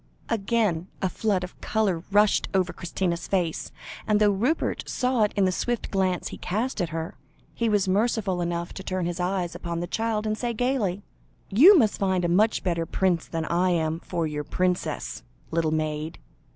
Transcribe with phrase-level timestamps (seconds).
[0.29, 3.71] Again a flood of colour rushed over Christina's face,
[4.07, 7.19] and though Rupert saw it in the swift glance he cast at her,
[7.53, 11.03] he was merciful enough to turn his eyes upon the child, and say gaily
[11.51, 16.17] "You must find a much better prince than I am for your princess, little maid.